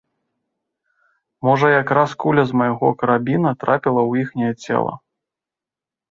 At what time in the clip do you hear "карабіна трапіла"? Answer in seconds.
3.01-4.01